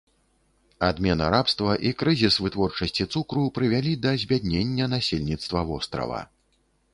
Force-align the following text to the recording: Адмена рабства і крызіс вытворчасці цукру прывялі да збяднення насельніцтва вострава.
Адмена 0.85 1.25
рабства 1.33 1.75
і 1.89 1.91
крызіс 1.99 2.37
вытворчасці 2.45 3.07
цукру 3.17 3.43
прывялі 3.59 3.93
да 4.07 4.15
збяднення 4.25 4.89
насельніцтва 4.97 5.59
вострава. 5.71 6.25